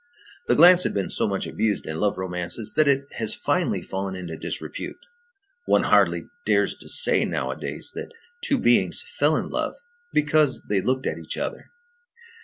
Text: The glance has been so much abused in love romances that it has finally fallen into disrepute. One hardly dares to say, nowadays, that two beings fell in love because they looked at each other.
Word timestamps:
The 0.47 0.55
glance 0.55 0.81
has 0.85 0.93
been 0.93 1.11
so 1.11 1.27
much 1.27 1.45
abused 1.45 1.85
in 1.85 1.99
love 1.99 2.17
romances 2.17 2.73
that 2.75 2.87
it 2.87 3.05
has 3.19 3.35
finally 3.35 3.83
fallen 3.83 4.15
into 4.15 4.35
disrepute. 4.35 4.97
One 5.67 5.83
hardly 5.83 6.25
dares 6.43 6.73
to 6.77 6.89
say, 6.89 7.23
nowadays, 7.23 7.91
that 7.93 8.11
two 8.43 8.57
beings 8.57 9.03
fell 9.19 9.35
in 9.35 9.49
love 9.51 9.75
because 10.11 10.63
they 10.67 10.81
looked 10.81 11.05
at 11.05 11.19
each 11.19 11.37
other. 11.37 11.69